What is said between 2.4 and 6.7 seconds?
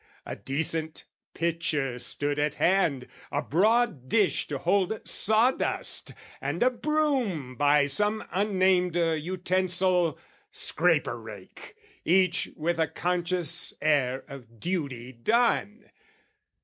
hand, A broad dish to hold sawdust, and